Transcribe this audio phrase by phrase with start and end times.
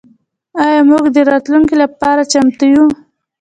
[0.63, 2.85] آیا موږ د راتلونکي لپاره چمتو یو؟